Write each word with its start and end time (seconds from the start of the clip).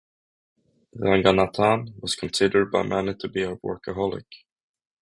Ranganathan 0.97 1.93
was 2.01 2.15
considered 2.15 2.71
by 2.71 2.81
many 2.81 3.13
to 3.13 3.27
be 3.27 3.43
a 3.43 3.57
workaholic. 3.57 4.25